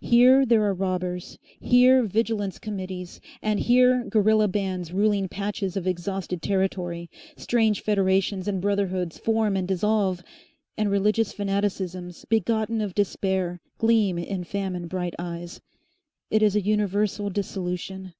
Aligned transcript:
Here 0.00 0.46
there 0.46 0.62
are 0.64 0.72
robbers, 0.72 1.38
here 1.60 2.02
vigilance 2.02 2.58
committees, 2.58 3.20
and 3.42 3.60
here 3.60 4.04
guerilla 4.08 4.48
bands 4.48 4.90
ruling 4.90 5.28
patches 5.28 5.76
of 5.76 5.86
exhausted 5.86 6.40
territory, 6.40 7.10
strange 7.36 7.82
federations 7.82 8.48
and 8.48 8.62
brotherhoods 8.62 9.18
form 9.18 9.54
and 9.54 9.68
dissolve, 9.68 10.22
and 10.78 10.90
religious 10.90 11.34
fanaticisms 11.34 12.24
begotten 12.30 12.80
of 12.80 12.94
despair 12.94 13.60
gleam 13.76 14.16
in 14.16 14.44
famine 14.44 14.86
bright 14.86 15.12
eyes. 15.18 15.60
It 16.30 16.42
is 16.42 16.56
a 16.56 16.62
universal 16.64 17.28
dissolution. 17.28 18.14